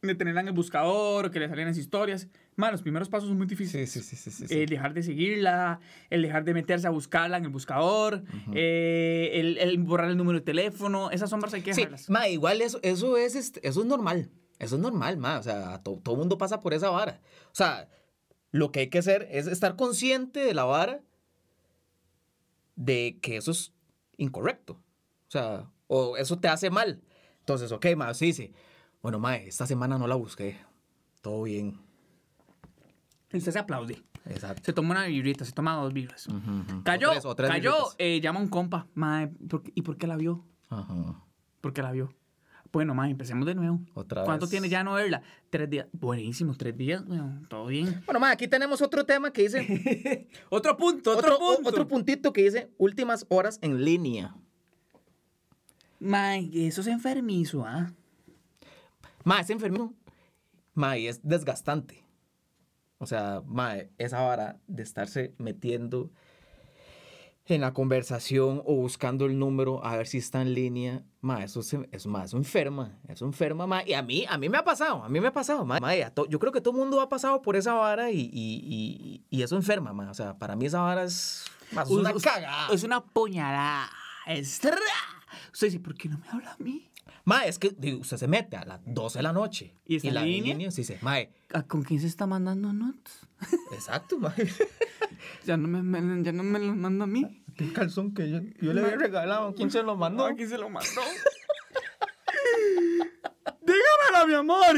de 0.02 0.14
tenerla 0.14 0.42
en 0.42 0.48
el 0.48 0.54
buscador 0.54 1.26
o 1.26 1.30
que 1.30 1.40
le 1.40 1.48
salgan 1.48 1.66
las 1.66 1.76
historias. 1.78 2.28
Más, 2.54 2.70
los 2.70 2.82
primeros 2.82 3.08
pasos 3.08 3.28
son 3.28 3.36
muy 3.36 3.46
difíciles. 3.48 3.90
Sí, 3.90 4.00
sí, 4.00 4.16
sí, 4.16 4.16
sí, 4.16 4.30
sí, 4.30 4.46
sí. 4.46 4.60
El 4.60 4.68
dejar 4.68 4.94
de 4.94 5.02
seguirla, 5.02 5.80
el 6.08 6.22
dejar 6.22 6.44
de 6.44 6.54
meterse 6.54 6.86
a 6.86 6.90
buscarla 6.90 7.36
en 7.36 7.44
el 7.44 7.50
buscador, 7.50 8.22
eh, 8.54 9.30
el, 9.34 9.58
el 9.58 9.78
borrar 9.78 10.08
el 10.10 10.16
número 10.16 10.38
de 10.38 10.44
teléfono, 10.44 11.10
esas 11.10 11.30
sombras 11.30 11.52
hay 11.54 11.62
que 11.62 11.74
Sí, 11.74 11.80
dejarlas. 11.80 12.08
ma, 12.10 12.28
igual 12.28 12.60
eso, 12.62 12.78
eso, 12.82 13.16
es, 13.16 13.34
este, 13.34 13.66
eso 13.66 13.80
es 13.80 13.86
normal. 13.86 14.30
Eso 14.60 14.76
es 14.76 14.80
normal, 14.82 15.16
ma. 15.16 15.38
O 15.38 15.42
sea, 15.42 15.82
to- 15.82 16.00
todo 16.02 16.14
mundo 16.16 16.38
pasa 16.38 16.60
por 16.60 16.74
esa 16.74 16.90
vara. 16.90 17.20
O 17.46 17.54
sea, 17.54 17.88
lo 18.52 18.70
que 18.70 18.80
hay 18.80 18.88
que 18.90 18.98
hacer 18.98 19.26
es 19.32 19.48
estar 19.48 19.74
consciente 19.74 20.40
de 20.40 20.54
la 20.54 20.64
vara 20.64 21.00
de 22.76 23.18
que 23.20 23.36
eso 23.36 23.50
es 23.50 23.72
incorrecto. 24.16 24.74
O 25.26 25.30
sea, 25.30 25.70
o 25.88 26.16
eso 26.16 26.38
te 26.38 26.46
hace 26.48 26.70
mal. 26.70 27.02
Entonces, 27.40 27.72
ok, 27.72 27.86
ma, 27.96 28.14
sí, 28.14 28.32
sí. 28.32 28.52
Bueno, 29.02 29.18
ma, 29.18 29.36
esta 29.36 29.66
semana 29.66 29.98
no 29.98 30.06
la 30.06 30.14
busqué. 30.16 30.58
Todo 31.22 31.42
bien. 31.44 31.78
Y 33.32 33.36
usted 33.38 33.52
se 33.52 33.58
aplaude. 33.58 34.02
Exacto. 34.26 34.62
Se 34.64 34.72
toma 34.72 34.90
una 34.92 35.04
vibrita, 35.06 35.44
se 35.44 35.52
toma 35.52 35.74
dos 35.76 35.92
vibras. 35.92 36.26
Ujú, 36.26 36.36
ujú. 36.38 36.82
Cayó, 36.84 37.08
O 37.08 37.12
tres- 37.12 37.24
o 37.24 37.34
tres 37.34 37.50
cayó, 37.50 37.74
eh, 37.98 38.20
llama 38.20 38.40
a 38.40 38.42
un 38.42 38.48
compa. 38.48 38.86
Mae, 38.94 39.28
¿por 39.28 39.62
qué- 39.62 39.72
¿y 39.74 39.82
por 39.82 39.96
qué 39.96 40.06
la 40.06 40.16
vio? 40.16 40.44
Ajá. 40.68 41.22
¿Por 41.60 41.72
qué 41.72 41.82
la 41.82 41.92
vio? 41.92 42.12
Bueno, 42.70 42.94
mae, 42.94 43.10
empecemos 43.10 43.46
de 43.46 43.54
nuevo. 43.54 43.80
Otra 43.94 44.24
¿Cuánto 44.24 44.44
vez. 44.44 44.50
tiene 44.50 44.68
ya 44.68 44.84
no 44.84 44.92
verla? 44.94 45.22
Tres 45.48 45.70
días. 45.70 45.86
Buenísimo, 45.92 46.54
tres 46.54 46.76
días, 46.76 47.02
weón, 47.06 47.46
todo 47.48 47.66
bien. 47.66 48.02
Bueno, 48.04 48.20
ma, 48.20 48.30
aquí 48.30 48.46
tenemos 48.46 48.82
otro 48.82 49.06
tema 49.06 49.32
que 49.32 49.42
dice... 49.42 50.28
Otro 50.50 50.76
punto, 50.76 51.16
otro, 51.16 51.34
otro, 51.36 51.54
punto. 51.56 51.68
otro 51.70 51.88
puntito 51.88 52.32
que 52.34 52.42
dice 52.42 52.70
últimas 52.76 53.24
horas 53.30 53.58
en 53.62 53.82
línea. 53.82 54.34
Mae, 56.00 56.50
eso 56.66 56.82
es 56.82 56.86
enfermizo, 56.88 57.64
¿ah? 57.66 57.92
Ma, 59.28 59.40
es 59.40 59.50
enfermo. 59.50 59.92
Ma, 60.74 60.96
y 60.96 61.06
es 61.06 61.20
desgastante. 61.22 62.02
O 62.98 63.04
sea, 63.06 63.42
ma, 63.44 63.74
esa 63.98 64.22
vara 64.22 64.56
de 64.66 64.82
estarse 64.82 65.34
metiendo 65.36 66.10
en 67.44 67.60
la 67.60 67.72
conversación 67.74 68.62
o 68.64 68.74
buscando 68.76 69.26
el 69.26 69.38
número 69.38 69.84
a 69.84 69.96
ver 69.96 70.06
si 70.06 70.16
está 70.18 70.40
en 70.40 70.54
línea. 70.54 71.02
Ma, 71.20 71.44
eso, 71.44 71.62
se- 71.62 71.88
eso, 71.92 72.08
ma, 72.08 72.24
eso 72.24 72.38
enferma. 72.38 72.98
Eso 73.06 73.26
enferma, 73.26 73.66
ma. 73.66 73.82
Y 73.86 73.92
a 73.92 74.02
mí, 74.02 74.24
a 74.28 74.38
mí 74.38 74.48
me 74.48 74.56
ha 74.56 74.64
pasado, 74.64 75.04
a 75.04 75.08
mí 75.10 75.20
me 75.20 75.28
ha 75.28 75.32
pasado, 75.32 75.64
ma. 75.66 75.78
Ma, 75.78 75.92
to- 76.10 76.26
yo 76.26 76.38
creo 76.38 76.50
que 76.52 76.62
todo 76.62 76.72
el 76.72 76.80
mundo 76.80 76.98
ha 77.02 77.08
pasado 77.10 77.42
por 77.42 77.54
esa 77.56 77.74
vara 77.74 78.10
y, 78.10 78.20
y- 78.20 78.30
y- 78.32 79.24
y 79.28 79.42
eso 79.42 79.56
enferma, 79.56 79.92
ma. 79.92 80.10
O 80.10 80.14
sea, 80.14 80.38
para 80.38 80.56
mí 80.56 80.64
esa 80.66 80.80
vara 80.80 81.04
es, 81.04 81.44
ma, 81.72 81.82
es 81.82 81.90
una 81.90 82.12
cagada. 82.14 82.68
Es 82.72 82.82
una 82.82 83.04
puñalada. 83.04 83.90
Es... 84.26 84.60
Usted 85.52 85.68
dice, 85.68 85.80
¿por 85.80 85.94
qué 85.94 86.08
no 86.08 86.18
me 86.18 86.28
habla 86.28 86.52
a 86.52 86.56
mí? 86.62 86.90
Ma, 87.24 87.44
es 87.44 87.58
que 87.58 87.74
digo, 87.76 87.98
usted 88.00 88.16
se 88.16 88.28
mete 88.28 88.56
a 88.56 88.64
las 88.64 88.80
12 88.86 89.18
de 89.18 89.22
la 89.22 89.32
noche. 89.32 89.74
¿Y 89.86 89.96
está 89.96 90.08
en 90.08 90.14
la 90.14 90.22
línea? 90.24 90.70
sí, 90.70 90.84
sí. 90.84 90.94
Ma, 91.00 91.16
¿A- 91.52 91.62
¿Con 91.62 91.82
quién 91.82 92.00
se 92.00 92.06
está 92.06 92.26
mandando 92.26 92.72
notes? 92.72 93.20
exacto, 93.72 94.18
ma. 94.18 94.34
Ya 95.44 95.56
no 95.56 95.66
me, 95.66 95.82
me- 95.82 96.22
ya 96.22 96.30
no 96.32 96.42
me 96.42 96.58
lo 96.58 96.74
manda 96.76 97.04
a 97.04 97.06
mí. 97.06 97.42
El 97.56 97.72
calzón 97.72 98.14
que 98.14 98.30
yo, 98.30 98.40
yo 98.60 98.72
le 98.72 98.82
había 98.82 98.96
regalado. 98.96 99.54
¿Quién 99.54 99.70
se 99.70 99.82
lo 99.82 99.96
mandó? 99.96 100.26
¿A 100.26 100.34
quién 100.34 100.48
se 100.48 100.58
lo 100.58 100.68
mandó? 100.70 101.00
Dígamelo, 103.62 104.26
mi 104.26 104.34
amor. 104.34 104.76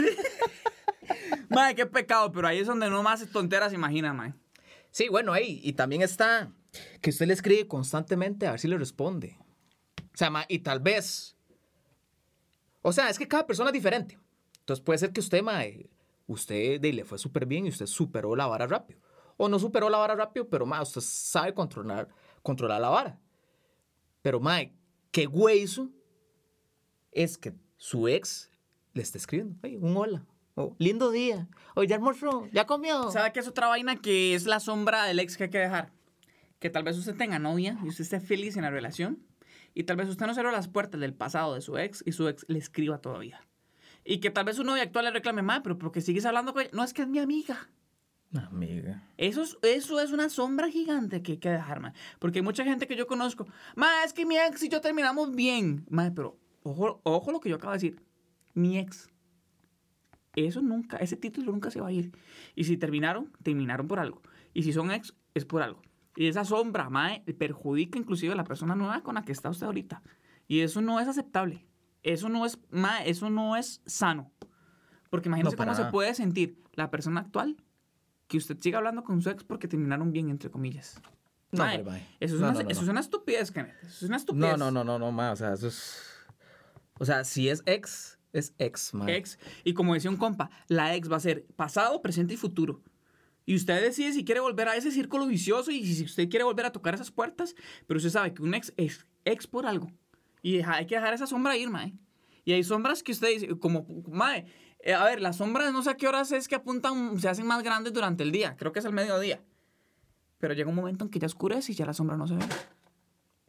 Mae, 1.51 1.75
qué 1.75 1.87
pecado, 1.87 2.31
pero 2.33 2.47
ahí 2.49 2.59
es 2.59 2.67
donde 2.67 2.89
no 2.89 3.03
más 3.03 3.25
tonteras 3.31 3.71
se 3.71 3.77
imagina, 3.77 4.13
mae. 4.13 4.35
Sí, 4.91 5.09
bueno, 5.09 5.33
ahí. 5.33 5.61
Y 5.63 5.73
también 5.75 6.03
está 6.03 6.51
que 7.01 7.11
usted 7.11 7.27
le 7.27 7.35
escribe 7.35 7.67
constantemente 7.67 8.47
a 8.47 8.53
ver 8.53 8.61
si 8.61 8.69
le 8.69 8.79
responde. 8.79 9.37
O 10.15 10.17
sea, 10.17 10.31
y 10.49 10.59
tal 10.61 10.81
vez. 10.81 11.37
O 12.83 12.93
sea, 12.93 13.09
es 13.11 13.19
que 13.19 13.29
cada 13.29 13.47
persona 13.47 13.71
es 13.71 13.75
diferente. 13.75 14.19
Entonces 14.61 14.85
puede 14.85 14.99
ser 14.99 15.13
que 15.13 15.21
usted, 15.21 15.43
ma, 15.43 15.63
usted 16.27 16.81
de, 16.81 16.93
le 16.93 17.05
fue 17.05 17.19
súper 17.19 17.47
bien 17.47 17.67
y 17.67 17.71
usted 17.71 17.87
superó 17.87 18.35
la 18.37 18.47
vara 18.47 18.67
rápido. 18.67 19.01
O 19.37 19.49
no 19.49 19.59
superó 19.59 19.89
la 19.89 19.99
vara 19.99 20.15
rápido, 20.15 20.49
pero 20.49 20.67
ma, 20.67 20.83
usted 20.83 21.01
sabe 21.01 21.55
controlar, 21.55 22.09
controlar 22.43 22.81
la 22.81 22.89
vara. 22.89 23.21
Pero, 24.23 24.39
ma, 24.41 24.61
qué 25.11 25.27
hueso 25.27 25.91
es 27.13 27.39
que 27.39 27.55
su 27.77 28.07
ex 28.09 28.51
le 28.93 29.03
está 29.03 29.19
escribiendo. 29.19 29.59
"Ay, 29.63 29.77
un 29.77 29.97
hola. 29.97 30.27
O, 30.55 30.77
lindo 30.79 31.11
día. 31.11 31.49
O 31.75 31.83
ya 31.85 31.97
almorzó. 31.97 32.47
Ya 32.53 32.67
comió. 32.67 33.11
¿Sabe 33.11 33.33
qué 33.33 33.41
es 33.41 33.49
otra 33.49 33.69
vaina 33.69 33.97
que 33.97 34.35
es 34.35 34.45
la 34.47 34.61
sombra 34.61 35.05
del 35.05 35.19
ex 35.21 35.37
que 35.37 35.45
hay 35.45 35.51
que 35.51 35.59
dejar? 35.59 35.93
Que 36.59 36.69
tal 36.69 36.83
vez 36.83 36.99
usted 36.99 37.17
tenga 37.17 37.39
novia 37.39 37.79
y 37.83 37.89
usted 37.89 38.03
esté 38.03 38.21
feliz 38.21 38.57
en 38.57 38.63
la 38.63 38.71
relación 38.71 39.25
y 39.75 39.85
tal 39.85 39.97
vez 39.97 40.09
usted 40.09 40.27
no 40.27 40.35
cerró 40.35 40.51
las 40.51 40.69
puertas 40.69 41.01
del 41.01 41.15
pasado 41.15 41.55
de 41.55 41.61
su 41.61 41.79
ex 41.79 42.03
y 42.07 42.13
su 42.13 42.29
ex 42.29 42.45
le 42.49 42.59
escriba 42.59 42.99
todavía. 42.99 43.41
Y 44.05 44.19
que 44.19 44.31
tal 44.31 44.45
vez 44.45 44.57
su 44.57 44.65
novia 44.65 44.83
actual 44.83 45.05
le 45.07 45.11
reclame, 45.11 45.43
mae, 45.43 45.61
pero 45.61 45.79
porque 45.79 46.01
sigues 46.01 46.25
hablando 46.25 46.53
con 46.53 46.63
ella. 46.63 46.71
No, 46.73 46.85
es 46.85 46.95
que 46.95 47.03
es 47.03 47.09
mi 47.09 47.19
amiga. 47.19 47.69
Amiga. 48.33 49.03
Eso 49.17 49.43
es, 49.43 49.59
eso 49.63 50.01
es 50.01 50.13
una 50.13 50.29
sombra 50.29 50.69
gigante 50.69 51.23
que 51.23 51.33
hay 51.33 51.39
que 51.39 51.51
dejar, 51.51 51.81
mae. 51.81 51.93
Porque 52.19 52.39
hay 52.39 52.45
mucha 52.45 52.65
gente 52.65 52.87
que 52.87 52.97
yo 52.97 53.07
conozco, 53.07 53.47
mae, 53.77 54.05
es 54.05 54.13
que 54.13 54.25
mi 54.25 54.39
ex 54.39 54.63
y 54.63 54.69
yo 54.69 54.81
terminamos 54.81 55.35
bien. 55.35 55.85
Mae, 55.91 56.11
pero 56.11 56.39
ojo, 56.63 57.01
ojo 57.03 57.33
lo 57.33 57.41
que 57.41 57.51
yo 57.51 57.57
acabo 57.57 57.73
de 57.73 57.77
decir. 57.77 58.03
Mi 58.55 58.79
ex. 58.79 59.11
Eso 60.35 60.63
nunca, 60.63 60.97
ese 60.99 61.17
título 61.17 61.53
nunca 61.53 61.71
se 61.71 61.81
va 61.81 61.89
a 61.89 61.93
ir. 61.93 62.13
Y 62.55 62.65
si 62.65 62.77
terminaron, 62.77 63.33
terminaron 63.43 63.89
por 63.89 63.99
algo. 63.99 64.23
Y 64.55 64.63
si 64.63 64.73
son 64.73 64.91
ex, 64.91 65.15
es 65.35 65.45
por 65.45 65.63
algo. 65.63 65.83
Y 66.17 66.27
esa 66.27 66.45
sombra, 66.45 66.91
mae, 66.91 67.23
perjudica 67.39 67.99
inclusive 67.99 68.33
a 68.33 68.37
la 68.37 68.45
persona 68.45 68.75
nueva 68.75 69.03
con 69.03 69.15
la 69.15 69.23
que 69.23 69.33
está 69.33 69.49
usted 69.51 69.67
ahorita. 69.67 70.03
Y 70.49 70.61
eso 70.61 70.81
no 70.81 70.99
es 71.01 71.09
aceptable. 71.09 71.67
Eso 72.03 72.29
no 72.29 72.45
es, 72.47 72.59
mae, 72.71 73.09
eso 73.09 73.31
no 73.31 73.57
es 73.57 73.83
sano. 73.87 74.33
Porque 75.11 75.29
imagínese 75.29 75.57
No, 75.57 75.63
cómo 75.63 75.75
se 75.75 75.81
nada. 75.83 75.93
puede 75.93 76.15
sentir 76.15 76.63
la 76.75 76.91
persona 76.91 77.21
actual 77.21 77.57
que 78.27 78.39
usted 78.39 78.57
siga 78.61 78.79
hablando 78.79 79.03
con 79.05 79.21
su 79.23 79.31
ex 79.31 79.45
porque 79.45 79.69
terminaron 79.69 80.13
bien, 80.13 80.31
entre 80.31 80.51
comillas. 80.51 81.01
No, 81.53 81.65
Mae, 81.65 81.83
mae. 81.83 82.07
Eso, 82.21 82.37
es 82.37 82.41
No, 82.41 82.51
una, 82.51 82.61
eso 82.61 82.83
es 82.83 82.89
una 82.89 83.01
estupidez, 83.01 83.51
Kenneth. 83.51 83.75
Eso 83.83 84.05
es 84.05 84.09
una 84.09 84.17
estupidez. 84.17 84.57
No, 84.57 84.71
no, 84.71 84.71
no, 84.71 84.85
no, 84.85 84.99
no, 84.99 85.11
ma, 85.13 85.33
o 85.33 85.37
sea, 85.37 85.53
eso 85.53 85.67
es... 85.69 86.01
O 86.99 87.05
sea, 87.05 87.25
si 87.25 87.49
es 87.49 87.63
ex, 87.67 88.19
es 88.33 88.55
ex, 88.59 88.95
ma. 88.95 89.11
Ex. 89.11 89.39
Y 89.65 89.75
como 89.75 89.95
decía 89.95 90.11
un 90.11 90.17
compa, 90.17 90.51
la 90.69 90.95
ex 90.95 91.11
va 91.11 91.17
a 91.17 91.21
ser 91.21 91.47
pasado, 91.57 92.01
presente 92.03 92.35
y 92.35 92.37
futuro. 92.37 92.83
Y 93.47 93.57
usted 93.57 93.83
decide 93.83 94.13
si 94.13 94.25
quiere 94.25 94.41
volver 94.41 94.69
a 94.69 94.77
ese 94.77 94.91
círculo 94.91 95.27
vicioso 95.27 95.71
y 95.71 95.85
si 95.95 96.05
usted 96.05 96.29
quiere 96.29 96.45
volver 96.45 96.67
a 96.67 96.73
tocar 96.73 96.95
esas 96.95 97.11
puertas, 97.11 97.55
pero 97.87 97.99
usted 97.99 98.11
sabe 98.11 98.33
que 98.35 98.43
un 98.43 98.55
ex 98.55 98.73
es 98.77 99.07
ex 99.25 99.47
por 99.47 99.67
algo. 99.67 99.91
Y 100.43 100.57
deja- 100.59 100.75
hay 100.77 100.87
que 100.87 100.95
dejar 100.95 101.15
esa 101.15 101.27
sombra 101.27 101.57
ir, 101.57 101.69
mae. 101.71 101.93
Y 102.45 102.53
hay 102.53 102.63
sombras 102.65 103.03
que 103.03 103.13
usted 103.13 103.29
dice, 103.29 103.59
como, 103.59 103.87
mae, 104.09 104.47
eh, 104.81 104.95
a 104.95 105.05
ver, 105.05 105.21
las 105.21 105.37
sombras 105.37 105.73
no 105.73 105.83
sé 105.83 105.91
a 105.91 105.97
qué 105.97 106.09
horas 106.09 106.33
es 106.33 106.49
que 106.49 106.55
apuntan, 106.55 107.19
se 107.21 107.29
hacen 107.29 107.47
más 107.47 107.63
grandes 107.63 107.93
durante 107.93 108.23
el 108.23 108.33
día. 108.33 108.57
Creo 108.57 108.73
que 108.73 108.79
es 108.79 108.85
al 108.87 108.93
mediodía. 108.93 109.43
Pero 110.39 110.55
llega 110.55 110.71
un 110.71 110.75
momento 110.77 111.05
en 111.05 111.11
que 111.11 111.19
ya 111.19 111.27
oscurece 111.27 111.73
y 111.73 111.75
ya 111.75 111.85
la 111.85 111.93
sombra 111.93 112.17
no 112.17 112.27
se 112.27 112.35
ve. 112.35 112.45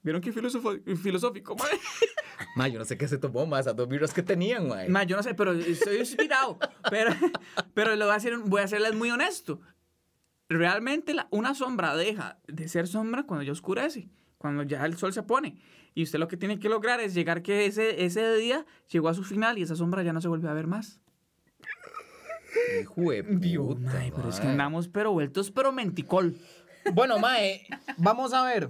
¿Vieron 0.03 0.21
qué 0.21 0.31
filosófico, 0.33 1.55
mae? 1.55 1.69
Ma, 2.55 2.67
yo 2.67 2.79
no 2.79 2.85
sé 2.85 2.97
qué 2.97 3.07
se 3.07 3.17
tomó, 3.19 3.45
ma, 3.45 3.59
esas 3.59 3.75
dos 3.75 3.87
birras 3.87 4.13
que 4.13 4.23
tenían, 4.23 4.67
ma. 4.67 4.77
Ma, 4.89 5.03
yo 5.03 5.15
no 5.15 5.23
sé, 5.23 5.35
pero 5.35 5.53
estoy 5.53 5.97
inspirado. 5.99 6.57
pero, 6.89 7.11
pero 7.73 7.95
lo 7.95 8.05
voy 8.05 8.13
a, 8.13 8.17
hacer, 8.17 8.37
voy 8.39 8.61
a 8.61 8.67
serles 8.67 8.93
muy 8.95 9.09
honesto. 9.11 9.61
Realmente 10.53 11.13
la- 11.13 11.27
una 11.31 11.55
sombra 11.55 11.95
deja 11.95 12.37
de 12.47 12.67
ser 12.67 12.85
sombra 12.87 13.23
cuando 13.23 13.43
ya 13.43 13.53
oscurece, 13.53 14.09
cuando 14.37 14.63
ya 14.63 14.85
el 14.85 14.97
sol 14.97 15.13
se 15.13 15.23
pone. 15.23 15.55
Y 15.93 16.03
usted 16.03 16.19
lo 16.19 16.27
que 16.27 16.35
tiene 16.35 16.59
que 16.59 16.67
lograr 16.67 16.99
es 16.99 17.13
llegar 17.13 17.41
que 17.41 17.65
ese, 17.65 18.03
ese 18.03 18.35
día 18.35 18.65
llegó 18.89 19.07
a 19.07 19.13
su 19.13 19.23
final 19.23 19.57
y 19.57 19.61
esa 19.61 19.75
sombra 19.77 20.03
ya 20.03 20.11
no 20.11 20.19
se 20.19 20.27
vuelve 20.27 20.49
a 20.49 20.53
ver 20.53 20.67
más. 20.67 20.99
Hijo 22.81 23.11
de 23.11 23.23
puta, 23.23 23.97
Ay, 23.99 24.11
pero 24.13 24.27
es 24.29 24.39
que 24.41 24.47
andamos 24.47 24.89
pero 24.89 25.13
vueltos, 25.13 25.51
pero 25.51 25.71
menticol. 25.71 26.35
Bueno, 26.93 27.17
mae, 27.17 27.65
vamos 27.97 28.33
a 28.33 28.43
ver. 28.43 28.69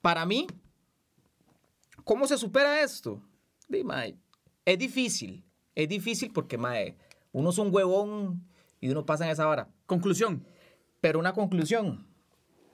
Para 0.00 0.24
mí, 0.24 0.46
¿Cómo 2.04 2.26
se 2.26 2.36
supera 2.36 2.82
esto? 2.82 3.22
Di, 3.68 3.82
mae, 3.84 4.16
es 4.64 4.78
difícil. 4.78 5.42
Es 5.74 5.88
difícil 5.88 6.30
porque, 6.32 6.58
mae, 6.58 6.96
uno 7.32 7.50
es 7.50 7.58
un 7.58 7.74
huevón 7.74 8.46
y 8.80 8.90
uno 8.90 9.04
pasa 9.06 9.24
en 9.24 9.30
esa 9.30 9.46
vara. 9.46 9.68
Conclusión. 9.86 10.46
Pero 11.00 11.18
una 11.18 11.34
conclusión, 11.34 12.06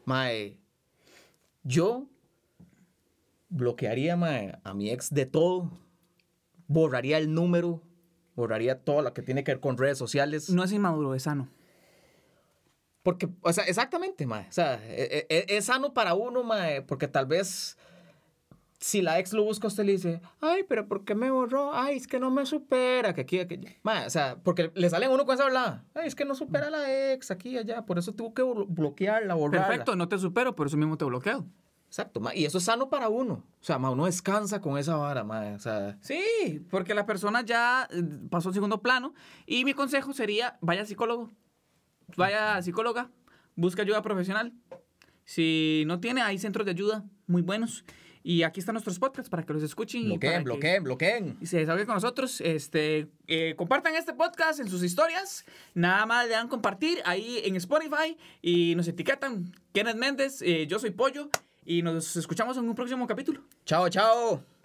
mae, 0.04 0.58
yo 1.64 2.06
bloquearía 3.48 4.16
mae, 4.16 4.58
a 4.62 4.74
mi 4.74 4.90
ex 4.90 5.12
de 5.12 5.26
todo, 5.26 5.70
borraría 6.68 7.18
el 7.18 7.34
número, 7.34 7.82
borraría 8.36 8.84
todo 8.84 9.02
lo 9.02 9.12
que 9.12 9.22
tiene 9.22 9.42
que 9.42 9.52
ver 9.52 9.60
con 9.60 9.76
redes 9.76 9.98
sociales. 9.98 10.50
No 10.50 10.62
es 10.62 10.72
inmaduro, 10.72 11.14
es 11.14 11.24
sano. 11.24 11.48
Porque, 13.02 13.28
o 13.40 13.52
sea, 13.52 13.64
exactamente, 13.64 14.26
mae. 14.26 14.46
O 14.48 14.52
sea, 14.52 14.74
e- 14.88 15.26
e- 15.28 15.46
es, 15.56 15.64
sano 15.64 15.92
para 15.94 16.14
uno, 16.14 16.44
mae, 16.44 16.82
porque 16.82 17.08
tal 17.08 17.26
vez 17.26 17.76
si 18.80 19.02
la 19.02 19.18
ex 19.18 19.32
lo 19.34 19.44
busca, 19.44 19.66
usted 19.68 19.84
le 19.84 19.92
dice, 19.92 20.22
ay, 20.40 20.64
pero 20.66 20.88
¿por 20.88 21.04
qué 21.04 21.14
me 21.14 21.30
borró? 21.30 21.74
Ay, 21.74 21.96
es 21.98 22.06
que 22.06 22.18
no 22.18 22.30
me 22.30 22.46
supera, 22.46 23.12
que 23.12 23.20
aquí, 23.20 23.44
que 23.46 23.78
Mae, 23.82 24.06
o 24.06 24.10
sea, 24.10 24.38
porque 24.42 24.72
le 24.74 24.88
salen 24.88 25.10
uno 25.10 25.26
con 25.26 25.34
esa 25.34 25.44
hablada. 25.44 25.84
Ay, 25.94 26.06
es 26.08 26.14
que 26.14 26.24
no 26.24 26.34
supera 26.34 26.68
a 26.68 26.70
la 26.70 27.12
ex 27.12 27.30
aquí 27.30 27.58
allá, 27.58 27.84
por 27.84 27.98
eso 27.98 28.12
tuvo 28.14 28.32
que 28.32 28.42
blo- 28.42 28.66
bloquearla, 28.66 29.34
borrarla. 29.34 29.68
Perfecto, 29.68 29.96
no 29.96 30.08
te 30.08 30.18
supero, 30.18 30.56
por 30.56 30.66
eso 30.66 30.76
mismo 30.78 30.96
te 30.96 31.04
bloqueo. 31.04 31.46
Exacto, 31.88 32.20
mae, 32.20 32.38
y 32.38 32.44
eso 32.46 32.58
es 32.58 32.64
sano 32.64 32.88
para 32.88 33.08
uno. 33.08 33.34
O 33.60 33.64
sea, 33.64 33.78
mae, 33.78 33.92
uno 33.92 34.06
descansa 34.06 34.60
con 34.60 34.78
esa 34.78 34.96
vara, 34.96 35.24
mae, 35.24 35.54
o 35.54 35.58
sea... 35.58 35.98
Sí, 36.00 36.64
porque 36.70 36.94
la 36.94 37.04
persona 37.04 37.42
ya 37.42 37.86
eh, 37.90 38.02
pasó 38.30 38.48
al 38.48 38.54
segundo 38.54 38.80
plano. 38.80 39.12
Y 39.44 39.64
mi 39.66 39.74
consejo 39.74 40.12
sería, 40.14 40.56
vaya 40.62 40.86
psicólogo, 40.86 41.30
vaya 42.16 42.56
a 42.56 42.62
psicóloga, 42.62 43.10
busca 43.56 43.82
ayuda 43.82 44.00
profesional. 44.02 44.54
Si 45.24 45.84
no 45.86 46.00
tiene, 46.00 46.22
hay 46.22 46.38
centros 46.38 46.64
de 46.64 46.70
ayuda 46.72 47.04
muy 47.26 47.42
buenos. 47.42 47.84
Y 48.22 48.42
aquí 48.42 48.60
están 48.60 48.74
nuestros 48.74 48.98
podcasts 48.98 49.30
para 49.30 49.44
que 49.44 49.52
los 49.52 49.62
escuchen. 49.62 50.02
y 50.02 50.08
Bloqueen, 50.08 50.32
que- 50.38 50.44
bloqueen, 50.44 50.84
bloqueen. 50.84 51.36
y 51.40 51.46
se 51.46 51.58
desahoguen 51.58 51.86
con 51.86 51.94
nosotros. 51.94 52.40
Este, 52.42 53.08
eh, 53.26 53.54
compartan 53.56 53.94
este 53.96 54.12
podcast 54.12 54.60
en 54.60 54.68
sus 54.68 54.82
historias. 54.82 55.44
Nada 55.74 56.04
más 56.06 56.26
le 56.26 56.32
dan 56.32 56.48
compartir 56.48 56.98
ahí 57.06 57.40
en 57.44 57.56
Spotify 57.56 58.16
y 58.42 58.74
nos 58.76 58.86
etiquetan. 58.88 59.52
Kenneth 59.72 59.96
Méndez, 59.96 60.42
eh, 60.42 60.66
yo 60.66 60.78
soy 60.78 60.90
Pollo 60.90 61.30
y 61.64 61.82
nos 61.82 62.14
escuchamos 62.16 62.56
en 62.58 62.68
un 62.68 62.74
próximo 62.74 63.06
capítulo. 63.06 63.40
Chao, 63.64 63.88
chao. 63.88 64.59